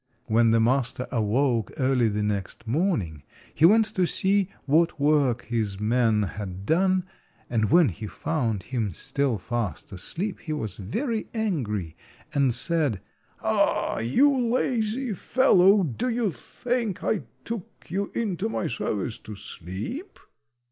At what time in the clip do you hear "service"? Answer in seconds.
18.65-19.19